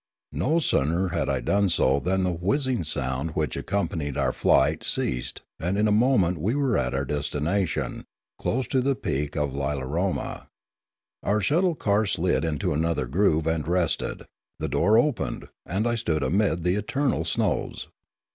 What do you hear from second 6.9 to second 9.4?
our destination, close to the peak